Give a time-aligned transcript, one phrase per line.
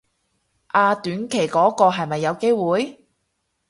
[0.65, 3.05] 啊短期嗰個係咪有機會